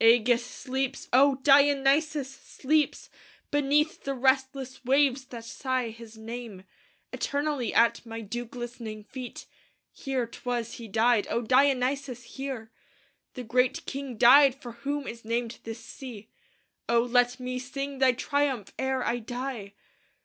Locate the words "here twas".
9.92-10.72